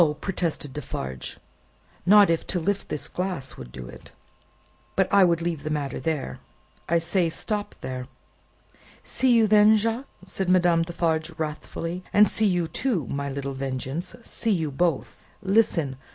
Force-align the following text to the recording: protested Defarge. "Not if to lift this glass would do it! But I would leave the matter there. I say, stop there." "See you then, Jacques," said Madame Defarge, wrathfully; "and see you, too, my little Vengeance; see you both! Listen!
protested 0.19 0.73
Defarge. 0.73 1.37
"Not 2.07 2.31
if 2.31 2.47
to 2.47 2.59
lift 2.59 2.89
this 2.89 3.07
glass 3.07 3.55
would 3.55 3.71
do 3.71 3.85
it! 3.85 4.13
But 4.95 5.07
I 5.13 5.23
would 5.23 5.43
leave 5.43 5.61
the 5.61 5.69
matter 5.69 5.99
there. 5.99 6.39
I 6.89 6.97
say, 6.97 7.29
stop 7.29 7.75
there." 7.81 8.07
"See 9.03 9.31
you 9.31 9.45
then, 9.45 9.77
Jacques," 9.77 10.07
said 10.25 10.49
Madame 10.49 10.81
Defarge, 10.81 11.29
wrathfully; 11.37 12.03
"and 12.11 12.27
see 12.27 12.47
you, 12.47 12.67
too, 12.67 13.05
my 13.09 13.29
little 13.29 13.53
Vengeance; 13.53 14.15
see 14.23 14.49
you 14.49 14.71
both! 14.71 15.21
Listen! 15.43 15.97